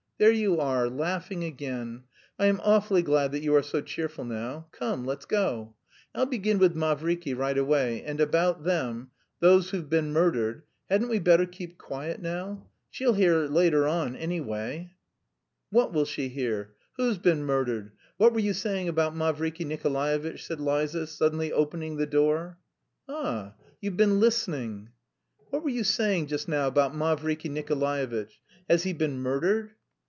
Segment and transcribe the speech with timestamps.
[0.19, 2.03] There you are, laughing again!
[2.37, 4.67] I am awfully glad that you are so cheerful now.
[4.71, 5.73] Come, let's go.
[6.13, 9.09] I'll begin with Mavriky right away, and about them...
[9.39, 10.61] those who've been murdered...
[10.91, 12.67] hadn't we better keep quiet now?
[12.91, 14.91] She'll hear later on, anyway."
[15.71, 16.75] "What will she hear?
[16.97, 17.91] Who's been murdered?
[18.17, 22.59] What were you saying about Mavriky Nikolaevitch?" said Liza, suddenly opening the door.
[23.09, 23.55] "Ah!
[23.81, 24.89] You've been listening?"
[25.49, 28.39] "What were you saying just now about Mavriky Nikolaevitch?
[28.69, 29.71] Has he been murdered?"